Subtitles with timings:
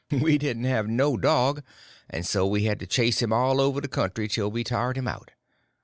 [0.09, 1.61] We didn't have no dog,
[2.09, 5.07] and so we had to chase him all over the country till we tired him
[5.07, 5.29] out.